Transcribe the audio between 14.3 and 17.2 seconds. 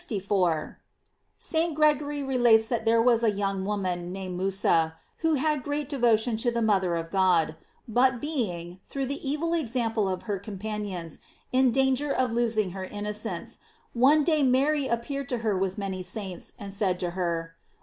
Mary appeared to her with many saints, and said to